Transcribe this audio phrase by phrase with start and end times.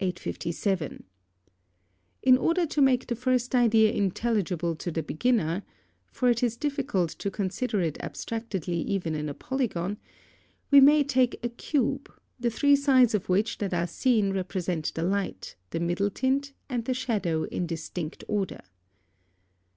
[0.00, 1.04] 857.
[2.24, 5.62] In order to make the first idea intelligible to the beginner,
[6.10, 9.96] (for it is difficult to consider it abstractedly even in a polygon,)
[10.72, 15.04] we may take a cube, the three sides of which that are seen represent the
[15.04, 18.62] light, the middle tint, and the shadow in distinct order.